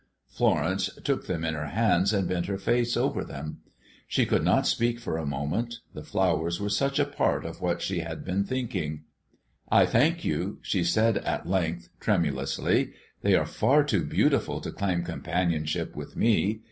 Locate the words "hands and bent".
1.67-2.47